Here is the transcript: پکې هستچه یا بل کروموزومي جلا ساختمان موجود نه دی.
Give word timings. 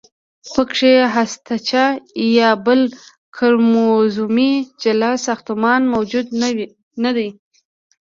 پکې 0.53 0.93
هستچه 1.13 1.83
یا 2.37 2.49
بل 2.65 2.81
کروموزومي 3.35 4.53
جلا 4.83 5.11
ساختمان 5.25 5.81
موجود 5.93 6.27
نه 7.03 7.11
دی. 7.17 7.27